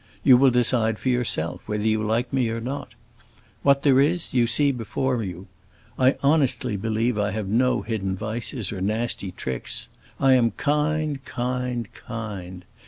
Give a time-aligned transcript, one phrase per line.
[0.23, 2.95] You will decide for yourself whether you like me or not.
[3.61, 5.45] What there is you see before you.
[5.99, 9.89] I honestly believe I have no hidden vices or nasty tricks.
[10.19, 12.65] I am kind, kind, kind!